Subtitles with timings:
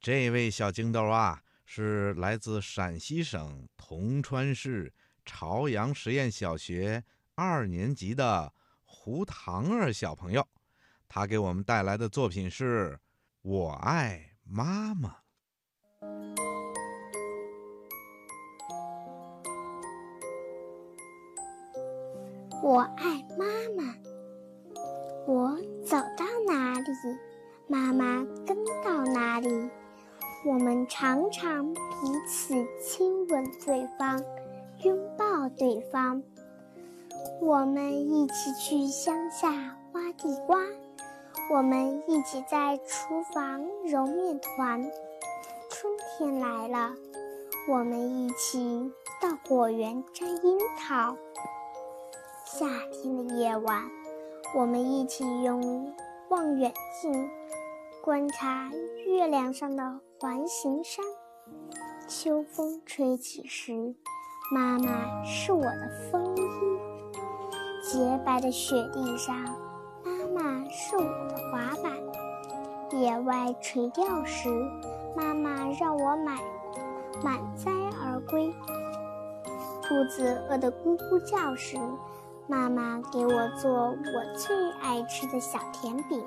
[0.00, 4.90] 这位小京豆啊，是来自陕西省铜川市
[5.26, 8.50] 朝阳实验小学二年级的
[8.82, 10.42] 胡糖儿小朋友，
[11.06, 12.92] 他给我们带来的作品是
[13.42, 15.10] 《我爱妈妈》。
[22.62, 23.44] 我爱妈
[23.76, 23.94] 妈，
[25.26, 26.88] 我走到哪里，
[27.68, 28.39] 妈妈。
[30.42, 31.80] 我们常常彼
[32.26, 34.24] 此亲吻对方，
[34.82, 36.22] 拥抱对方。
[37.42, 40.58] 我们一起去乡下挖地瓜，
[41.52, 44.82] 我们一起在厨房揉面团。
[45.68, 46.94] 春天来了，
[47.68, 51.16] 我们一起到果园摘樱桃。
[52.46, 53.84] 夏天的夜晚，
[54.56, 55.92] 我们一起用
[56.30, 56.72] 望远
[57.02, 57.30] 镜
[58.02, 58.70] 观察
[59.06, 61.02] 月亮上的环形山。
[62.06, 63.94] 秋风吹起时，
[64.54, 66.42] 妈妈是我的风衣；
[67.82, 69.34] 洁白的雪地上，
[70.04, 71.94] 妈妈是我的滑板；
[72.98, 74.50] 野外垂钓时，
[75.16, 76.36] 妈妈让我满
[77.24, 77.72] 满载
[78.04, 78.52] 而归；
[79.88, 81.78] 肚子饿得咕咕叫时，
[82.46, 86.22] 妈妈给我做我最爱吃的小甜饼。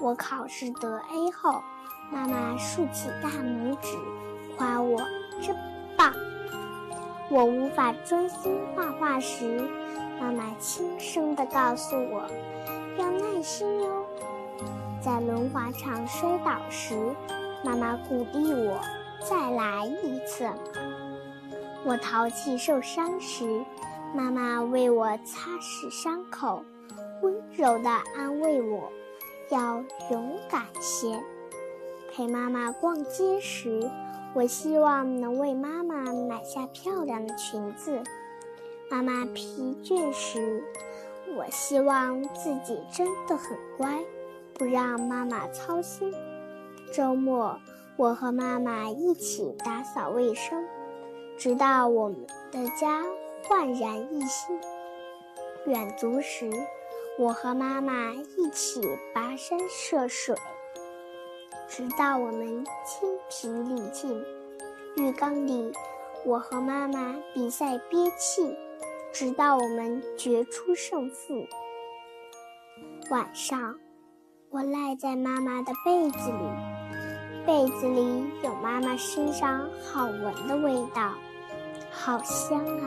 [0.00, 1.60] 我考试得 A 后，
[2.10, 3.96] 妈妈竖起大拇指，
[4.56, 5.00] 夸我
[5.42, 5.56] 真
[5.96, 6.12] 棒。
[7.30, 9.68] 我无法专心画画时，
[10.20, 12.24] 妈妈轻声地告诉我，
[12.98, 14.06] 要耐心哟。
[15.00, 16.94] 在轮滑场摔倒时，
[17.64, 18.78] 妈妈鼓励我
[19.28, 20.48] 再来一次。
[21.84, 23.62] 我淘气受伤时，
[24.14, 26.62] 妈妈为我擦拭伤口，
[27.22, 28.90] 温柔地安慰我，
[29.50, 31.18] 要勇敢些。
[32.16, 33.90] 陪妈妈逛街时，
[34.34, 38.00] 我希望能为妈妈买下漂亮的裙子。
[38.88, 40.62] 妈妈疲倦时，
[41.36, 43.98] 我希望自己真的很乖，
[44.52, 46.14] 不让妈妈操心。
[46.92, 47.58] 周末，
[47.96, 50.64] 我和妈妈一起打扫卫生，
[51.36, 53.02] 直到我们的家。
[53.46, 54.58] 焕然一新。
[55.66, 56.50] 远足时，
[57.18, 58.80] 我和妈妈一起
[59.14, 60.34] 跋山涉水，
[61.76, 64.24] 直到我们精疲力尽。
[64.94, 65.72] 浴缸里，
[66.24, 68.56] 我和妈妈比赛憋气，
[69.12, 71.44] 直到我们决出胜负。
[73.10, 73.76] 晚上，
[74.50, 81.14] 我赖在妈妈的被子里，被子里有妈妈身上好闻的味道，
[81.90, 82.86] 好香啊！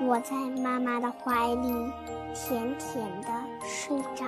[0.00, 1.92] 我在妈妈的怀里，
[2.34, 3.28] 甜甜的
[3.62, 4.24] 睡着。